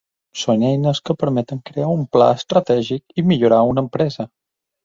Són 0.43 0.63
eines 0.69 1.01
que 1.09 1.15
permeten 1.23 1.61
crear 1.71 1.91
un 1.97 2.01
pla 2.17 2.31
estratègic 2.39 3.17
i 3.23 3.29
millorar 3.33 3.61
una 3.75 3.85
empresa. 3.89 4.31